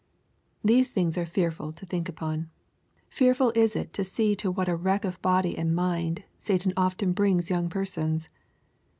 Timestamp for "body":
5.21-5.55